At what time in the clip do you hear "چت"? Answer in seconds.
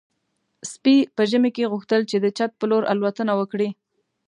2.37-2.51